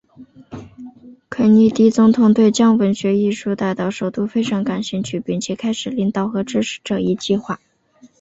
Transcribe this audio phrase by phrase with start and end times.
[1.29, 7.59] 肯尼迪总统对将文学艺术带到首都非常感兴趣并且开始领导和支持这一计划。